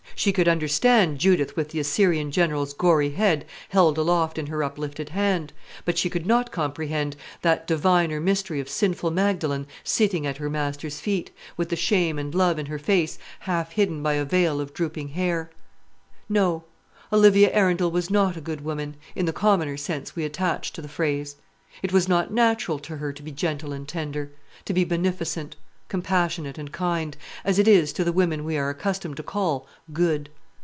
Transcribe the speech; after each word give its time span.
She 0.13 0.31
could 0.33 0.47
understand 0.47 1.17
Judith 1.17 1.55
with 1.55 1.69
the 1.69 1.79
Assyrian 1.79 2.29
general's 2.29 2.75
gory 2.75 3.09
head 3.09 3.43
held 3.69 3.97
aloft 3.97 4.37
in 4.37 4.45
her 4.47 4.61
uplifted 4.63 5.09
hand; 5.09 5.51
but 5.83 5.97
she 5.97 6.11
could 6.11 6.27
not 6.27 6.51
comprehend 6.51 7.15
that 7.41 7.65
diviner 7.65 8.19
mystery 8.21 8.59
of 8.59 8.69
sinful 8.69 9.09
Magdalene 9.09 9.65
sitting 9.83 10.27
at 10.27 10.37
her 10.37 10.47
Master's 10.47 10.99
feet, 10.99 11.31
with 11.57 11.69
the 11.69 11.75
shame 11.75 12.19
and 12.19 12.35
love 12.35 12.59
in 12.59 12.67
her 12.67 12.77
face 12.77 13.17
half 13.39 13.71
hidden 13.71 14.03
by 14.03 14.13
a 14.13 14.23
veil 14.23 14.61
of 14.61 14.75
drooping 14.75 15.07
hair. 15.07 15.49
No; 16.29 16.65
Olivia 17.11 17.49
Arundel 17.51 17.89
was 17.89 18.11
not 18.11 18.37
a 18.37 18.41
good 18.41 18.61
woman, 18.61 18.97
in 19.15 19.25
the 19.25 19.33
commoner 19.33 19.75
sense 19.77 20.15
we 20.15 20.23
attach 20.23 20.71
to 20.73 20.83
the 20.83 20.87
phrase. 20.87 21.37
It 21.81 21.91
was 21.91 22.07
not 22.07 22.31
natural 22.31 22.77
to 22.79 22.97
her 22.97 23.11
to 23.11 23.23
be 23.23 23.31
gentle 23.31 23.73
and 23.73 23.87
tender, 23.87 24.31
to 24.65 24.73
be 24.73 24.83
beneficent, 24.83 25.55
compassionate, 25.89 26.57
and 26.57 26.71
kind, 26.71 27.17
as 27.43 27.59
it 27.59 27.67
is 27.67 27.91
to 27.91 28.05
the 28.05 28.13
women 28.13 28.45
we 28.45 28.57
are 28.57 28.69
accustomed 28.69 29.17
to 29.17 29.21
call 29.21 29.67
"good." 29.91 30.29